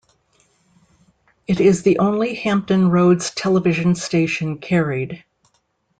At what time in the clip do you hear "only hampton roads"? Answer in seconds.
1.99-3.29